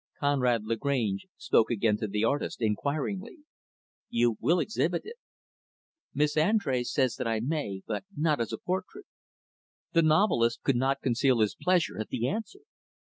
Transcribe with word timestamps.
Conrad 0.19 0.63
Lagrange 0.63 1.27
spoke 1.37 1.69
again 1.69 1.95
to 1.97 2.07
the 2.07 2.23
artist, 2.23 2.59
inquiringly; 2.59 3.37
"You 4.09 4.35
will 4.39 4.59
exhibit 4.59 5.03
it?" 5.05 5.17
"Miss 6.11 6.35
Andrés 6.35 6.87
says 6.87 7.17
that 7.17 7.27
I 7.27 7.39
may 7.39 7.83
but 7.85 8.05
not 8.17 8.41
as 8.41 8.51
a 8.51 8.57
portrait." 8.57 9.05
The 9.93 10.01
novelist 10.01 10.63
could 10.63 10.75
not 10.75 11.03
conceal 11.03 11.37
his 11.39 11.53
pleasure 11.53 11.99
at 11.99 12.07
the 12.07 12.27
answer. 12.27 12.61